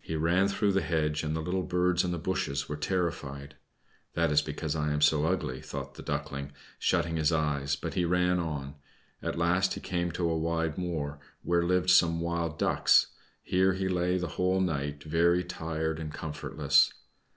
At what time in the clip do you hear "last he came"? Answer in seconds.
9.36-10.12